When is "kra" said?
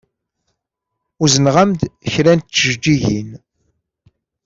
2.13-2.33